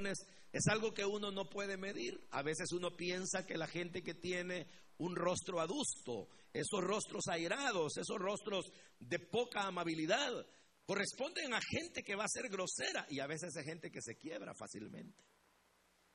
[0.00, 2.26] es algo que uno no puede medir.
[2.30, 4.66] A veces uno piensa que la gente que tiene
[4.98, 8.66] un rostro adusto, esos rostros airados, esos rostros
[8.98, 10.46] de poca amabilidad,
[10.84, 14.16] corresponden a gente que va a ser grosera y a veces hay gente que se
[14.16, 15.24] quiebra fácilmente.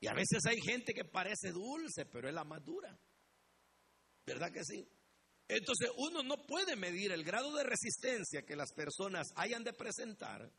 [0.00, 2.96] Y a veces hay gente que parece dulce, pero es la más dura.
[4.24, 4.86] ¿Verdad que sí?
[5.48, 10.52] Entonces uno no puede medir el grado de resistencia que las personas hayan de presentar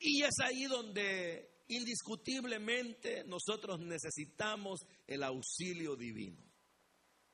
[0.00, 6.42] y es ahí donde indiscutiblemente nosotros necesitamos el auxilio divino.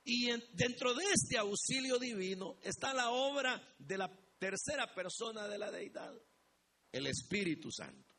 [0.04, 4.08] Y dentro de este auxilio divino está la obra de la
[4.38, 6.14] tercera persona de la deidad,
[6.92, 8.14] el Espíritu Santo.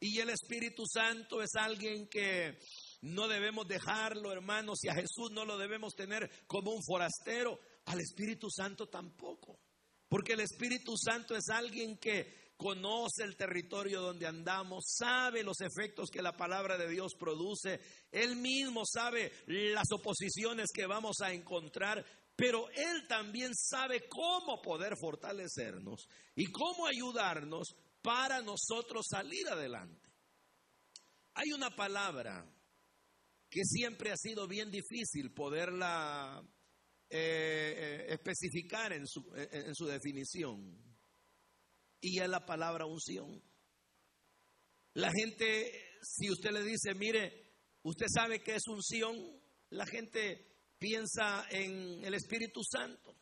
[0.00, 2.58] Y el Espíritu Santo es alguien que
[3.00, 8.00] no debemos dejarlo, hermanos, y a Jesús no lo debemos tener como un forastero, al
[8.00, 9.58] Espíritu Santo tampoco.
[10.08, 16.10] Porque el Espíritu Santo es alguien que conoce el territorio donde andamos, sabe los efectos
[16.10, 22.04] que la palabra de Dios produce, Él mismo sabe las oposiciones que vamos a encontrar,
[22.34, 30.08] pero Él también sabe cómo poder fortalecernos y cómo ayudarnos para nosotros salir adelante.
[31.34, 32.44] Hay una palabra
[33.48, 36.42] que siempre ha sido bien difícil poderla
[37.08, 40.87] eh, eh, especificar en su, en su definición.
[42.00, 43.42] Y es la palabra unción.
[44.94, 49.16] La gente, si usted le dice, mire, usted sabe que es unción,
[49.70, 53.14] la gente piensa en el Espíritu Santo.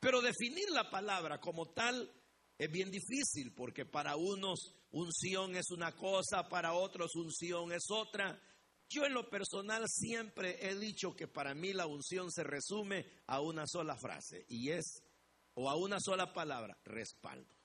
[0.00, 2.10] Pero definir la palabra como tal
[2.58, 8.40] es bien difícil porque para unos unción es una cosa, para otros unción es otra.
[8.88, 13.40] Yo en lo personal siempre he dicho que para mí la unción se resume a
[13.40, 15.02] una sola frase y es,
[15.54, 17.63] o a una sola palabra, respaldo.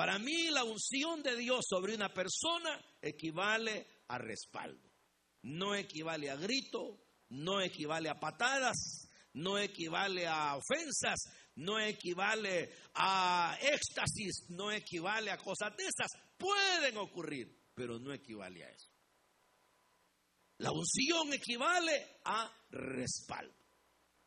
[0.00, 4.88] Para mí la unción de Dios sobre una persona equivale a respaldo.
[5.42, 11.18] No equivale a grito, no equivale a patadas, no equivale a ofensas,
[11.56, 16.10] no equivale a éxtasis, no equivale a cosas de esas.
[16.38, 18.90] Pueden ocurrir, pero no equivale a eso.
[20.60, 23.52] La unción equivale a respaldo.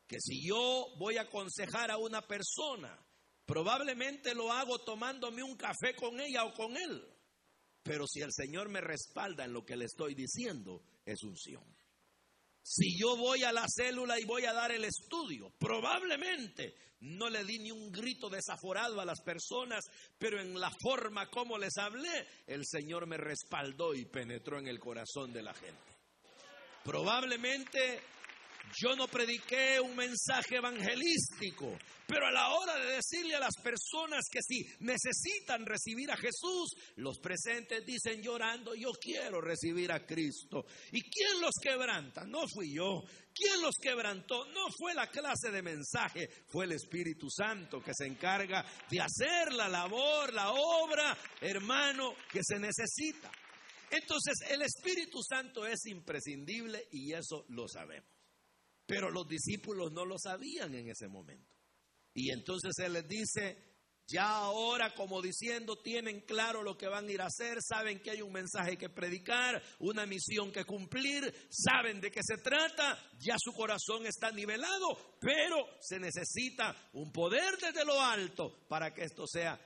[0.06, 3.03] Que si yo voy a aconsejar a una persona,
[3.44, 7.06] probablemente lo hago tomándome un café con ella o con él.
[7.82, 11.62] Pero si el Señor me respalda en lo que le estoy diciendo, es unción.
[12.62, 17.44] Si yo voy a la célula y voy a dar el estudio, probablemente no le
[17.44, 19.84] di ni un grito desaforado a las personas,
[20.18, 24.80] pero en la forma como les hablé, el Señor me respaldó y penetró en el
[24.80, 25.92] corazón de la gente.
[26.82, 28.00] Probablemente
[28.76, 34.24] yo no prediqué un mensaje evangelístico, pero a la hora de decirle a las personas
[34.30, 40.64] que si necesitan recibir a Jesús, los presentes dicen llorando, yo quiero recibir a Cristo.
[40.92, 42.24] ¿Y quién los quebranta?
[42.24, 43.02] No fui yo.
[43.34, 44.44] ¿Quién los quebrantó?
[44.46, 49.52] No fue la clase de mensaje, fue el Espíritu Santo que se encarga de hacer
[49.52, 53.30] la labor, la obra, hermano, que se necesita.
[53.90, 58.13] Entonces el Espíritu Santo es imprescindible y eso lo sabemos.
[58.86, 61.54] Pero los discípulos no lo sabían en ese momento.
[62.12, 63.74] Y entonces Él les dice,
[64.06, 68.10] ya ahora como diciendo, tienen claro lo que van a ir a hacer, saben que
[68.10, 73.36] hay un mensaje que predicar, una misión que cumplir, saben de qué se trata, ya
[73.38, 79.26] su corazón está nivelado, pero se necesita un poder desde lo alto para que esto
[79.26, 79.58] sea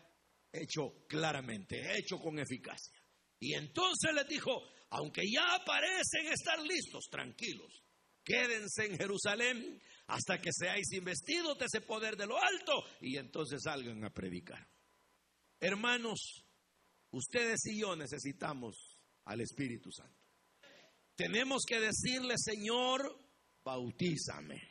[0.53, 2.97] hecho claramente, hecho con eficacia.
[3.41, 4.51] Y entonces les dijo,
[4.91, 7.83] aunque ya parecen estar listos, tranquilos,
[8.29, 13.63] quédense en Jerusalén hasta que seáis investidos de ese poder de lo alto y entonces
[13.65, 14.69] salgan a predicar.
[15.59, 16.45] Hermanos,
[17.11, 20.15] ustedes y yo necesitamos al Espíritu Santo.
[21.17, 23.19] Tenemos que decirle, Señor,
[23.65, 24.63] bautízame,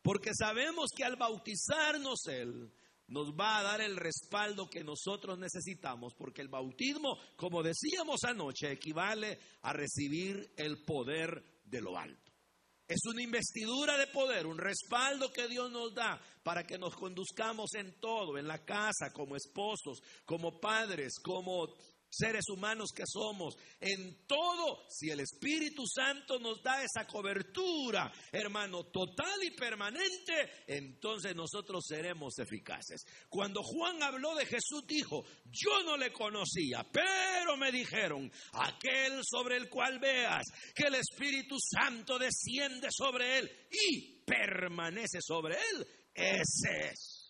[0.00, 2.72] porque sabemos que al bautizarnos Él,
[3.08, 8.72] nos va a dar el respaldo que nosotros necesitamos, porque el bautismo, como decíamos anoche,
[8.72, 12.31] equivale a recibir el poder de lo alto.
[12.92, 17.72] Es una investidura de poder, un respaldo que Dios nos da para que nos conduzcamos
[17.72, 21.68] en todo, en la casa, como esposos, como padres, como
[22.12, 28.84] seres humanos que somos, en todo, si el Espíritu Santo nos da esa cobertura, hermano,
[28.84, 33.04] total y permanente, entonces nosotros seremos eficaces.
[33.30, 39.56] Cuando Juan habló de Jesús, dijo, yo no le conocía, pero me dijeron, aquel sobre
[39.56, 40.44] el cual veas
[40.74, 47.21] que el Espíritu Santo desciende sobre él y permanece sobre él, ese es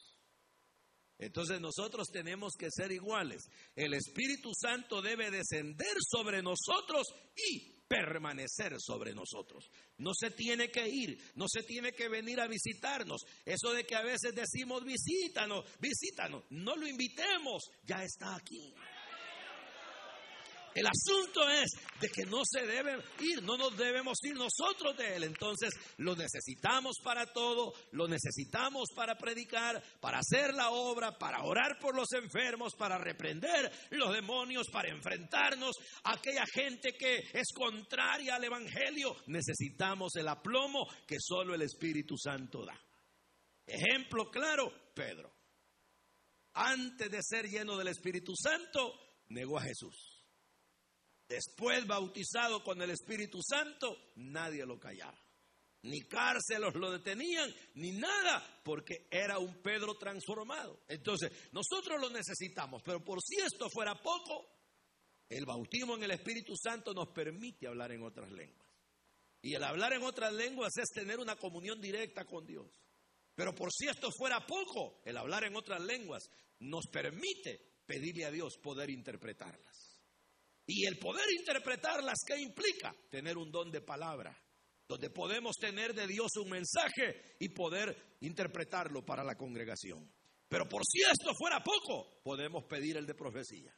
[1.23, 3.43] Entonces nosotros tenemos que ser iguales.
[3.77, 9.71] El Espíritu Santo debe descender sobre nosotros y permanecer sobre nosotros.
[9.99, 13.23] No se tiene que ir, no se tiene que venir a visitarnos.
[13.45, 18.75] Eso de que a veces decimos visítanos, visítanos, no lo invitemos, ya está aquí.
[20.75, 21.71] El asunto es
[22.01, 25.25] de que no se debe ir, no nos debemos ir nosotros de Él.
[25.25, 31.79] Entonces lo necesitamos para todo, lo necesitamos para predicar, para hacer la obra, para orar
[31.79, 38.37] por los enfermos, para reprender los demonios, para enfrentarnos a aquella gente que es contraria
[38.37, 39.15] al Evangelio.
[39.27, 42.79] Necesitamos el aplomo que solo el Espíritu Santo da.
[43.67, 45.33] Ejemplo claro, Pedro.
[46.55, 48.93] Antes de ser lleno del Espíritu Santo,
[49.29, 50.12] negó a Jesús.
[51.33, 55.19] Después bautizado con el Espíritu Santo, nadie lo callaba.
[55.85, 60.83] Ni cárcelos lo detenían, ni nada, porque era un Pedro transformado.
[60.89, 64.47] Entonces, nosotros lo necesitamos, pero por si esto fuera poco,
[65.27, 68.69] el bautismo en el Espíritu Santo nos permite hablar en otras lenguas.
[69.41, 72.69] Y el hablar en otras lenguas es tener una comunión directa con Dios.
[73.35, 76.29] Pero por si esto fuera poco, el hablar en otras lenguas
[76.59, 79.82] nos permite pedirle a Dios poder interpretarlas.
[80.67, 82.95] Y el poder interpretarlas, ¿qué implica?
[83.11, 84.37] Tener un don de palabra,
[84.87, 90.11] donde podemos tener de Dios un mensaje y poder interpretarlo para la congregación.
[90.49, 93.75] Pero por si esto fuera poco, podemos pedir el de profecía,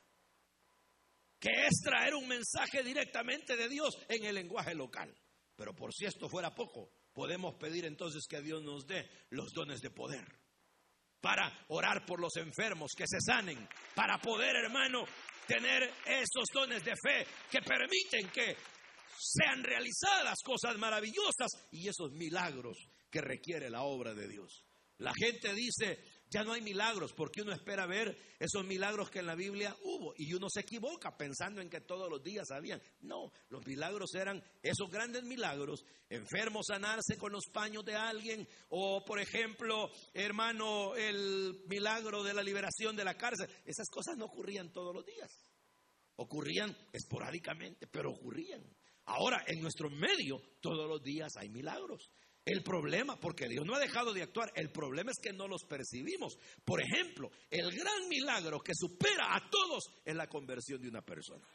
[1.38, 5.14] que es traer un mensaje directamente de Dios en el lenguaje local.
[5.56, 9.80] Pero por si esto fuera poco, podemos pedir entonces que Dios nos dé los dones
[9.80, 10.43] de poder
[11.24, 15.06] para orar por los enfermos, que se sanen, para poder, hermano,
[15.46, 18.54] tener esos dones de fe que permiten que
[19.18, 22.76] sean realizadas cosas maravillosas y esos milagros
[23.10, 24.66] que requiere la obra de Dios.
[24.98, 25.98] La gente dice,
[26.34, 30.14] ya no hay milagros, porque uno espera ver esos milagros que en la Biblia hubo.
[30.16, 32.82] Y uno se equivoca pensando en que todos los días habían.
[33.02, 35.84] No, los milagros eran esos grandes milagros.
[36.08, 38.48] Enfermos sanarse con los paños de alguien.
[38.70, 43.48] O, por ejemplo, hermano, el milagro de la liberación de la cárcel.
[43.64, 45.30] Esas cosas no ocurrían todos los días.
[46.16, 48.64] Ocurrían esporádicamente, pero ocurrían.
[49.04, 52.10] Ahora, en nuestro medio, todos los días hay milagros.
[52.44, 55.64] El problema, porque Dios no ha dejado de actuar, el problema es que no los
[55.64, 56.36] percibimos.
[56.64, 61.46] Por ejemplo, el gran milagro que supera a todos es la conversión de una persona.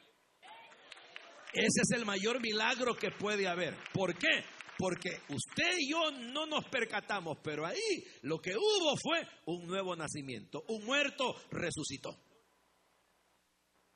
[1.54, 3.76] Ese es el mayor milagro que puede haber.
[3.94, 4.44] ¿Por qué?
[4.80, 9.96] Porque usted y yo no nos percatamos, pero ahí lo que hubo fue un nuevo
[9.96, 10.64] nacimiento.
[10.70, 12.18] Un muerto resucitó.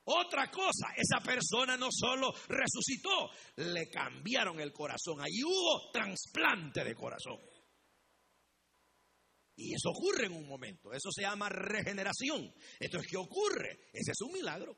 [0.05, 5.21] Otra cosa, esa persona no solo resucitó, le cambiaron el corazón.
[5.21, 7.39] Allí hubo trasplante de corazón.
[9.55, 10.91] Y eso ocurre en un momento.
[10.91, 12.53] Eso se llama regeneración.
[12.79, 13.87] Entonces, ¿qué ocurre?
[13.93, 14.75] Ese es un milagro.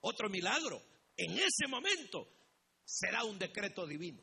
[0.00, 0.80] Otro milagro.
[1.16, 2.28] En ese momento
[2.84, 4.22] será un decreto divino.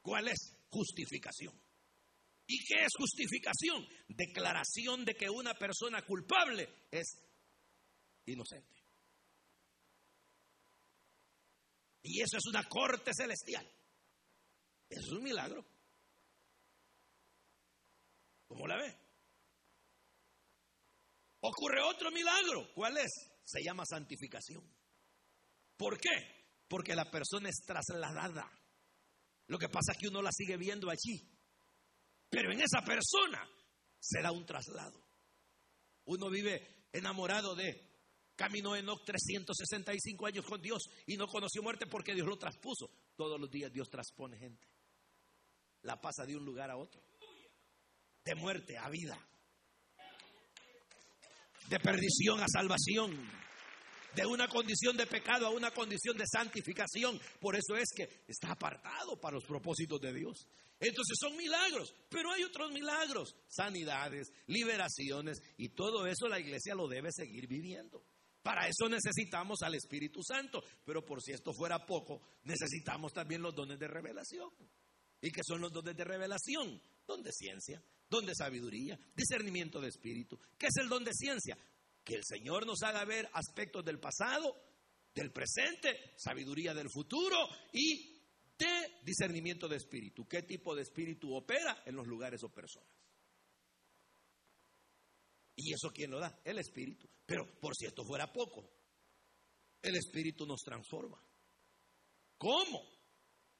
[0.00, 0.56] ¿Cuál es?
[0.70, 1.52] Justificación.
[2.46, 3.86] ¿Y qué es justificación?
[4.08, 7.16] Declaración de que una persona culpable es
[8.26, 8.73] inocente.
[12.04, 13.66] Y eso es una corte celestial.
[14.88, 15.64] Eso es un milagro.
[18.46, 18.94] ¿Cómo la ve?
[21.40, 22.72] Ocurre otro milagro.
[22.74, 23.10] ¿Cuál es?
[23.42, 24.62] Se llama santificación.
[25.78, 26.60] ¿Por qué?
[26.68, 28.50] Porque la persona es trasladada.
[29.46, 31.26] Lo que pasa es que uno la sigue viendo allí.
[32.28, 33.48] Pero en esa persona
[33.98, 35.02] se da un traslado.
[36.04, 37.93] Uno vive enamorado de
[38.36, 42.90] Caminó Enoch 365 años con Dios y no conoció muerte porque Dios lo traspuso.
[43.16, 44.66] Todos los días Dios transpone gente.
[45.82, 47.00] La pasa de un lugar a otro.
[48.24, 49.18] De muerte a vida.
[51.68, 53.30] De perdición a salvación.
[54.16, 57.20] De una condición de pecado a una condición de santificación.
[57.40, 60.46] Por eso es que está apartado para los propósitos de Dios.
[60.80, 66.88] Entonces son milagros, pero hay otros milagros, sanidades, liberaciones, y todo eso la iglesia lo
[66.88, 68.04] debe seguir viviendo.
[68.44, 70.62] Para eso necesitamos al Espíritu Santo.
[70.84, 74.50] Pero por si esto fuera poco, necesitamos también los dones de revelación.
[75.22, 76.78] ¿Y qué son los dones de revelación?
[77.06, 80.38] Don de ciencia, don de sabiduría, discernimiento de espíritu.
[80.58, 81.56] ¿Qué es el don de ciencia?
[82.04, 84.54] Que el Señor nos haga ver aspectos del pasado,
[85.14, 88.20] del presente, sabiduría del futuro y
[88.58, 90.28] de discernimiento de espíritu.
[90.28, 92.93] ¿Qué tipo de espíritu opera en los lugares o personas?
[95.56, 96.40] ¿Y eso quién lo da?
[96.44, 97.08] El Espíritu.
[97.26, 98.68] Pero por si esto fuera poco,
[99.82, 101.22] el Espíritu nos transforma.
[102.36, 102.82] ¿Cómo?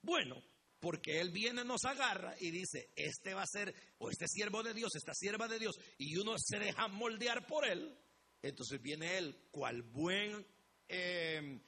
[0.02, 0.42] Bueno,
[0.80, 4.74] porque Él viene, nos agarra y dice, este va a ser, o este siervo de
[4.74, 7.96] Dios, esta sierva de Dios, y uno se deja moldear por Él,
[8.42, 10.46] entonces viene Él, cual buen
[10.88, 11.58] em,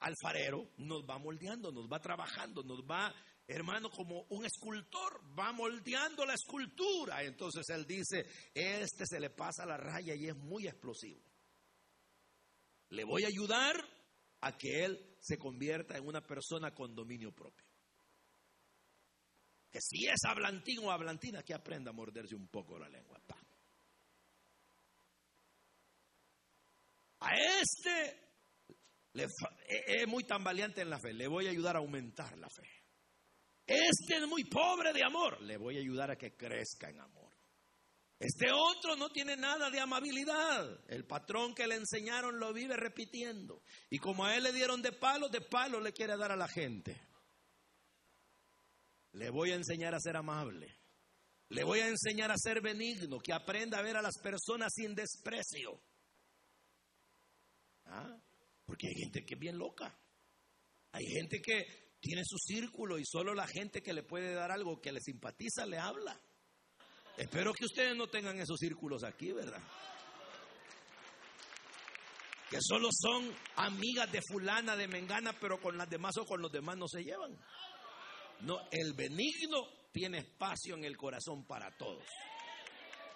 [0.00, 3.14] alfarero, nos va moldeando, nos va trabajando, nos va,
[3.46, 7.22] hermano, como un escultor, va moldeando la escultura.
[7.22, 11.20] Entonces Él dice, este se le pasa la raya y es muy explosivo.
[12.90, 13.76] Le voy a ayudar
[14.40, 17.66] a que Él se convierta en una persona con dominio propio.
[19.70, 23.20] Que si es hablantín o hablantina, que aprenda a morderse un poco la lengua.
[27.20, 28.20] A este
[29.14, 32.83] es muy tambaleante en la fe, le voy a ayudar a aumentar la fe.
[33.66, 37.32] Este es muy pobre de amor, le voy a ayudar a que crezca en amor.
[38.18, 40.80] Este otro no tiene nada de amabilidad.
[40.88, 43.62] El patrón que le enseñaron lo vive repitiendo.
[43.90, 46.48] Y como a él le dieron de palo, de palo le quiere dar a la
[46.48, 47.00] gente.
[49.12, 50.74] Le voy a enseñar a ser amable.
[51.50, 54.94] Le voy a enseñar a ser benigno, que aprenda a ver a las personas sin
[54.94, 55.80] desprecio.
[57.84, 58.16] ¿Ah?
[58.64, 59.94] Porque hay gente que es bien loca.
[60.92, 64.78] Hay gente que tiene su círculo y solo la gente que le puede dar algo
[64.78, 66.20] que le simpatiza le habla.
[67.16, 69.62] Espero que ustedes no tengan esos círculos aquí, ¿verdad?
[72.50, 76.52] Que solo son amigas de fulana, de mengana, pero con las demás o con los
[76.52, 77.38] demás no se llevan.
[78.40, 82.04] No, el benigno tiene espacio en el corazón para todos.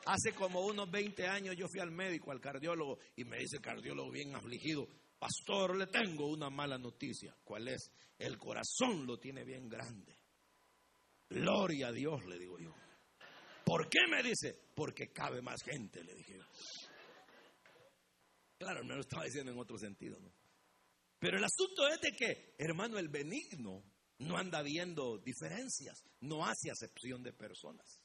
[0.06, 3.62] Hace como unos 20 años yo fui al médico, al cardiólogo, y me dice el
[3.62, 7.34] cardiólogo bien afligido, pastor, le tengo una mala noticia.
[7.44, 7.90] ¿Cuál es?
[8.18, 10.16] El corazón lo tiene bien grande.
[11.28, 12.74] Gloria a Dios, le digo yo.
[13.64, 14.70] ¿Por qué me dice?
[14.74, 16.44] Porque cabe más gente, le dije yo.
[18.58, 20.32] Claro, me lo estaba diciendo en otro sentido, ¿no?
[21.18, 23.84] Pero el asunto es de que, hermano, el benigno
[24.18, 28.02] no anda viendo diferencias, no hace acepción de personas.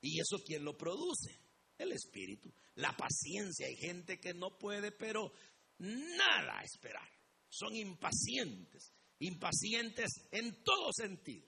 [0.00, 1.40] ¿Y eso quién lo produce?
[1.78, 2.52] El espíritu.
[2.74, 3.66] La paciencia.
[3.66, 5.32] Hay gente que no puede, pero
[5.78, 7.08] nada esperar.
[7.48, 8.92] Son impacientes.
[9.18, 11.46] Impacientes en todo sentido.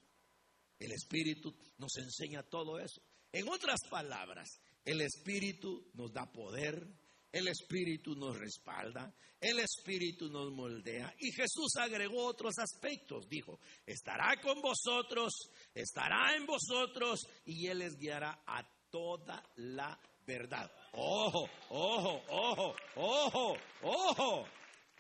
[0.78, 3.00] El espíritu nos enseña todo eso.
[3.35, 6.87] En otras palabras, el Espíritu nos da poder,
[7.33, 11.12] el Espíritu nos respalda, el Espíritu nos moldea.
[11.19, 13.28] Y Jesús agregó otros aspectos.
[13.28, 15.33] Dijo, estará con vosotros,
[15.75, 20.71] estará en vosotros y Él les guiará a toda la verdad.
[20.93, 24.49] Ojo, ojo, ojo, ojo, ojo.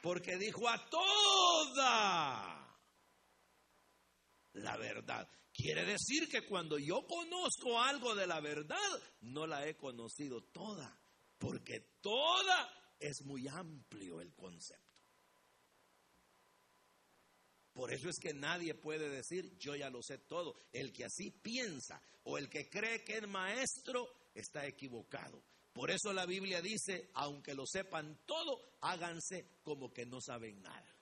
[0.02, 2.64] Porque dijo a toda
[4.54, 5.28] la verdad.
[5.52, 8.76] Quiere decir que cuando yo conozco algo de la verdad,
[9.20, 10.98] no la he conocido toda,
[11.38, 14.82] porque toda es muy amplio el concepto.
[17.72, 20.56] Por eso es que nadie puede decir, yo ya lo sé todo.
[20.72, 25.42] El que así piensa o el que cree que es maestro está equivocado.
[25.72, 30.94] Por eso la Biblia dice, aunque lo sepan todo, háganse como que no saben nada.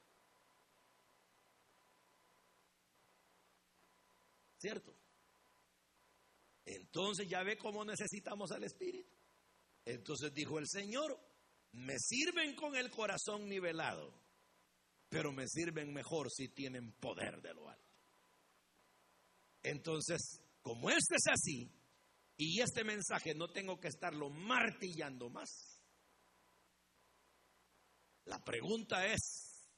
[4.59, 4.97] ¿Cierto?
[6.65, 9.15] Entonces ya ve cómo necesitamos al Espíritu.
[9.85, 11.19] Entonces dijo el Señor,
[11.73, 14.15] me sirven con el corazón nivelado,
[15.09, 17.83] pero me sirven mejor si tienen poder de lo alto.
[19.63, 21.71] Entonces, como este es así,
[22.37, 25.81] y este mensaje no tengo que estarlo martillando más,
[28.25, 29.69] la pregunta es,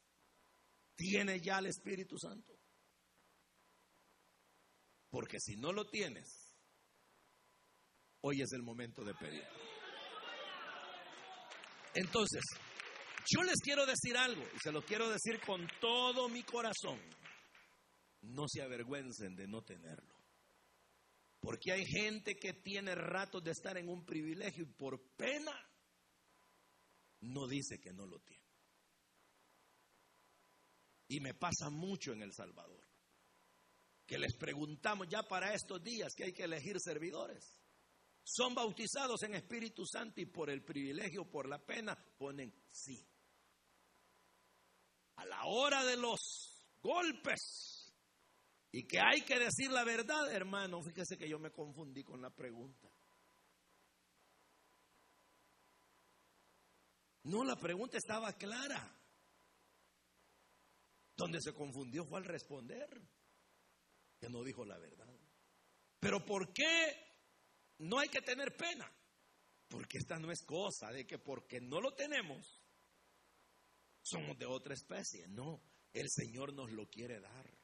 [0.95, 2.53] ¿tiene ya el Espíritu Santo?
[5.11, 6.55] Porque si no lo tienes,
[8.21, 9.45] hoy es el momento de pedir.
[11.95, 12.43] Entonces,
[13.27, 17.01] yo les quiero decir algo, y se lo quiero decir con todo mi corazón.
[18.23, 20.14] No se avergüencen de no tenerlo.
[21.45, 25.53] Porque hay gente que tiene ratos de estar en un privilegio y por pena
[27.21, 28.43] no dice que no lo tiene.
[31.09, 32.83] Y me pasa mucho en El Salvador
[34.07, 37.61] que les preguntamos ya para estos días que hay que elegir servidores.
[38.23, 43.07] Son bautizados en Espíritu Santo y por el privilegio, por la pena, ponen sí.
[45.17, 46.21] A la hora de los
[46.81, 47.74] golpes
[48.77, 52.31] y que hay que decir la verdad, hermano, fíjese que yo me confundí con la
[52.31, 52.91] pregunta.
[57.23, 59.01] No, la pregunta estaba clara.
[61.17, 62.89] Donde se confundió fue al responder
[64.19, 65.21] que no dijo la verdad.
[66.01, 66.97] Pero ¿por qué
[67.79, 68.93] no hay que tener pena?
[69.69, 72.61] Porque esta no es cosa de que porque no lo tenemos,
[74.03, 75.29] somos de otra especie.
[75.29, 75.63] No,
[75.93, 77.64] el Señor nos lo quiere dar.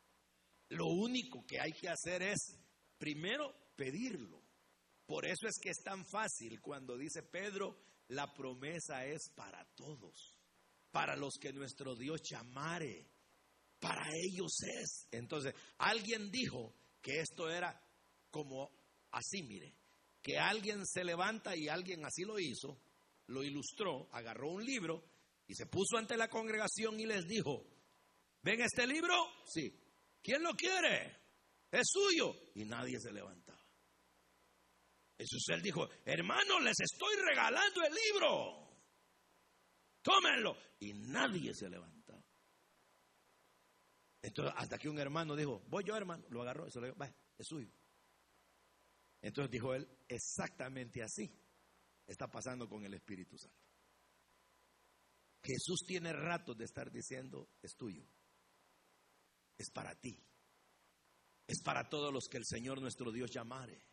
[0.70, 2.58] Lo único que hay que hacer es,
[2.98, 4.40] primero, pedirlo.
[5.06, 7.76] Por eso es que es tan fácil cuando dice Pedro,
[8.08, 10.36] la promesa es para todos,
[10.90, 13.08] para los que nuestro Dios llamare,
[13.80, 15.08] para ellos es.
[15.10, 17.80] Entonces, alguien dijo que esto era
[18.30, 18.70] como
[19.10, 19.74] así, mire,
[20.22, 22.80] que alguien se levanta y alguien así lo hizo,
[23.26, 25.04] lo ilustró, agarró un libro
[25.48, 27.66] y se puso ante la congregación y les dijo,
[28.42, 29.14] ¿ven este libro?
[29.46, 29.72] Sí.
[30.22, 31.16] ¿Quién lo quiere?
[31.70, 32.34] Es suyo.
[32.54, 33.60] Y nadie se levantaba.
[35.18, 38.70] Jesús él dijo, hermano, les estoy regalando el libro.
[40.02, 40.56] Tómenlo.
[40.80, 42.24] Y nadie se levantaba.
[44.22, 46.98] Entonces, hasta que un hermano dijo, voy yo, hermano, lo agarró y se lo dijo,
[47.38, 47.70] es suyo.
[49.22, 51.30] Entonces dijo él, exactamente así
[52.06, 53.56] está pasando con el Espíritu Santo.
[55.42, 58.04] Jesús tiene rato de estar diciendo, es tuyo,
[59.60, 60.18] es para ti,
[61.46, 63.84] es para todos los que el Señor nuestro Dios llamare.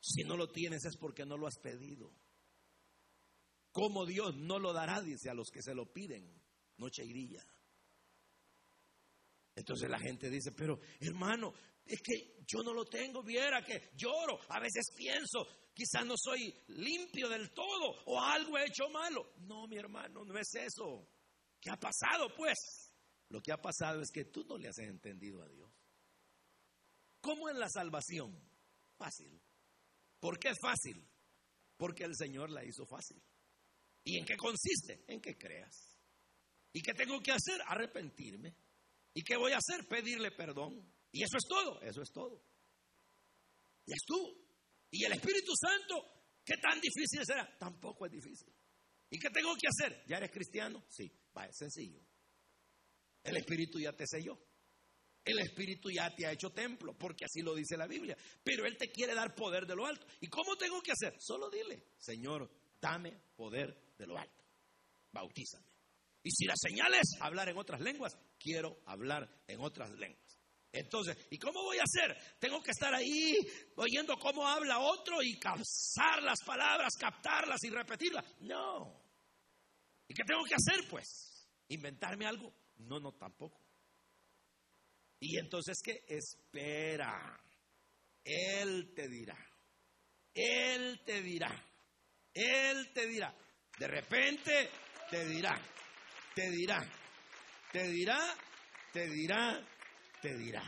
[0.00, 2.12] Si no lo tienes es porque no lo has pedido.
[3.72, 6.40] Como Dios no lo dará, dice a los que se lo piden,
[6.76, 7.44] noche y día.
[9.56, 11.52] Entonces la gente dice, pero hermano,
[11.84, 16.54] es que yo no lo tengo, viera que lloro, a veces pienso, quizás no soy
[16.68, 19.32] limpio del todo o algo he hecho malo.
[19.40, 21.08] No, mi hermano, no es eso.
[21.60, 22.87] ¿Qué ha pasado pues?
[23.30, 25.70] Lo que ha pasado es que tú no le has entendido a Dios.
[27.20, 28.38] ¿Cómo es la salvación?
[28.96, 29.40] Fácil.
[30.18, 31.06] ¿Por qué es fácil?
[31.76, 33.22] Porque el Señor la hizo fácil.
[34.04, 35.04] ¿Y en qué consiste?
[35.06, 35.96] En que creas.
[36.72, 37.60] ¿Y qué tengo que hacer?
[37.66, 38.54] Arrepentirme.
[39.14, 39.86] ¿Y qué voy a hacer?
[39.86, 40.90] Pedirle perdón.
[41.12, 42.42] Y eso es todo, eso es todo.
[43.86, 44.34] Y estuvo.
[44.90, 46.04] Y el Espíritu Santo,
[46.44, 47.56] ¿qué tan difícil será?
[47.58, 48.52] Tampoco es difícil.
[49.10, 50.04] ¿Y qué tengo que hacer?
[50.06, 50.84] ¿Ya eres cristiano?
[50.88, 52.00] Sí, va, es sencillo.
[53.28, 54.38] El Espíritu ya te selló.
[55.24, 58.16] El Espíritu ya te ha hecho templo, porque así lo dice la Biblia.
[58.42, 60.06] Pero Él te quiere dar poder de lo alto.
[60.20, 61.14] ¿Y cómo tengo que hacer?
[61.20, 64.44] Solo dile, Señor, dame poder de lo alto.
[65.12, 65.66] Bautízame.
[66.22, 70.38] Y si la señal es hablar en otras lenguas, quiero hablar en otras lenguas.
[70.72, 72.16] Entonces, ¿y cómo voy a hacer?
[72.38, 73.34] Tengo que estar ahí
[73.76, 78.24] oyendo cómo habla otro y captar las palabras, captarlas y repetirlas.
[78.40, 79.02] No.
[80.06, 81.48] ¿Y qué tengo que hacer, pues?
[81.68, 82.52] ¿Inventarme algo?
[82.78, 83.60] No, no, tampoco.
[85.20, 86.04] Y entonces, ¿qué?
[86.06, 87.40] Espera.
[88.24, 89.36] Él te dirá.
[90.34, 91.64] Él te dirá.
[92.32, 93.34] Él te dirá.
[93.78, 94.70] De repente
[95.10, 95.60] te dirá.
[96.34, 96.80] Te dirá.
[97.72, 98.18] Te dirá.
[98.92, 99.66] Te dirá
[100.20, 100.62] te dirá.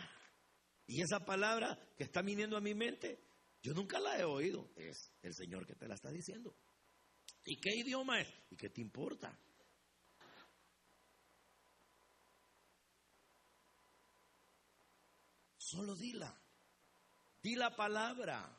[0.87, 3.21] Y esa palabra que está viniendo a mi mente,
[3.63, 4.71] yo nunca la he oído.
[4.77, 6.57] Es el Señor que te la está diciendo.
[7.45, 8.29] ¿Y qué idioma es?
[8.51, 9.39] ¿Y qué te importa?
[15.71, 16.33] Solo dila.
[17.43, 18.57] Di la palabra.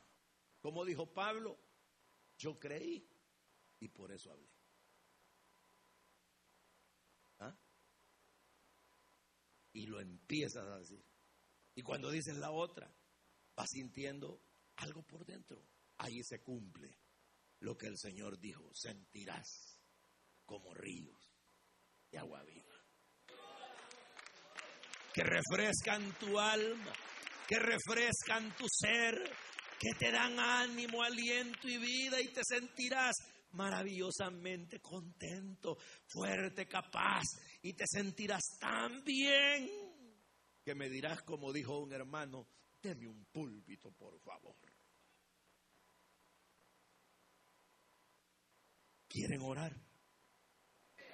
[0.60, 1.58] Como dijo Pablo,
[2.38, 3.08] yo creí
[3.80, 4.52] y por eso hablé.
[9.72, 11.02] y lo empiezas a decir.
[11.74, 12.92] Y cuando dices la otra,
[13.56, 14.42] vas sintiendo
[14.76, 15.62] algo por dentro.
[15.98, 16.98] Ahí se cumple
[17.60, 18.70] lo que el Señor dijo.
[18.74, 19.80] Sentirás
[20.44, 21.32] como ríos
[22.10, 22.74] de agua viva.
[25.14, 26.92] Que refrescan tu alma,
[27.52, 29.30] que refrescan tu ser,
[29.78, 33.14] que te dan ánimo, aliento y vida y te sentirás
[33.52, 37.24] maravillosamente contento, fuerte, capaz,
[37.60, 39.68] y te sentirás tan bien
[40.64, 42.46] que me dirás como dijo un hermano,
[42.80, 44.56] deme un púlpito, por favor.
[49.08, 49.76] ¿Quieren orar?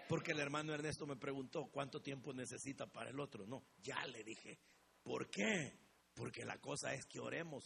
[0.09, 3.45] Porque el hermano Ernesto me preguntó cuánto tiempo necesita para el otro.
[3.45, 4.61] No, ya le dije.
[5.03, 5.88] ¿Por qué?
[6.19, 7.65] Porque la cosa es que oremos.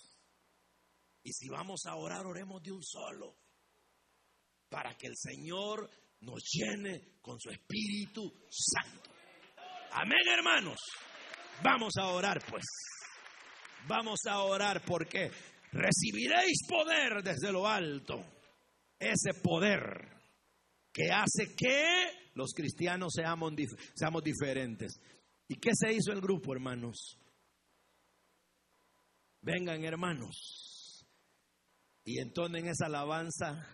[1.24, 3.34] Y si vamos a orar, oremos de un solo
[4.68, 5.88] para que el Señor
[6.20, 9.10] nos llene con su Espíritu Santo.
[9.92, 10.78] Amén, hermanos.
[11.62, 12.64] Vamos a orar, pues.
[13.88, 15.30] Vamos a orar porque
[15.72, 18.22] recibiréis poder desde lo alto.
[18.98, 19.80] Ese poder
[20.92, 23.52] que hace que los cristianos seamos,
[23.94, 25.00] seamos diferentes.
[25.48, 27.18] ¿Y qué se hizo el grupo, hermanos?
[29.42, 31.04] Vengan, hermanos.
[32.04, 33.66] Y entonen esa alabanza